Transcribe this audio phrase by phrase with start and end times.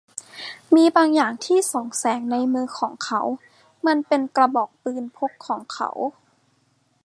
[0.75, 3.21] มีบางอย่างที่ส่องแสงในมือของเขา
[3.87, 5.89] มันเป็นกระบอกปืนพกของเขา